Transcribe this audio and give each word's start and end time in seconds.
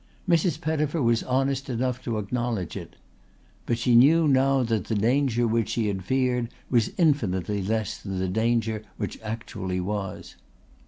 Mrs. 0.27 0.59
Pettifer 0.59 0.99
was 0.99 1.21
honest 1.21 1.69
enough 1.69 2.01
to 2.05 2.17
acknowledge 2.17 2.75
it. 2.75 2.95
But 3.67 3.77
she 3.77 3.95
knew 3.95 4.27
now 4.27 4.63
that 4.63 4.85
the 4.85 4.95
danger 4.95 5.45
which 5.47 5.69
she 5.69 5.89
had 5.89 6.03
feared 6.03 6.49
was 6.71 6.89
infinitely 6.97 7.61
less 7.61 7.99
than 8.01 8.17
the 8.17 8.27
danger 8.27 8.81
which 8.97 9.21
actually 9.21 9.79
was. 9.79 10.37